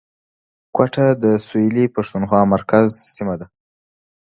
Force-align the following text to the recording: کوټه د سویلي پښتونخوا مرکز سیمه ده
کوټه 0.75 1.05
د 1.23 1.25
سویلي 1.47 1.85
پښتونخوا 1.95 2.41
مرکز 2.53 2.89
سیمه 3.15 3.35
ده 3.39 3.47